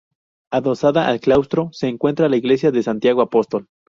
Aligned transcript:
Adosada 0.51 1.07
al 1.07 1.19
claustro 1.19 1.69
se 1.73 1.87
encuentra 1.87 2.27
la 2.27 2.35
Iglesia 2.35 2.71
de 2.71 2.81
Santiago 2.81 3.21
Apóstol. 3.21 3.67